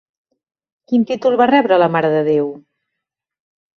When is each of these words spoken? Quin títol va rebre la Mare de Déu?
Quin 0.91 1.03
títol 1.11 1.37
va 1.43 1.47
rebre 1.53 1.79
la 1.83 1.91
Mare 1.97 2.11
de 2.17 2.25
Déu? 2.31 2.51